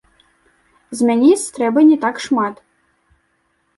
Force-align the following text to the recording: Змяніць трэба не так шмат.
Змяніць 1.01 1.51
трэба 1.57 1.79
не 1.93 1.97
так 2.07 2.15
шмат. 2.29 2.55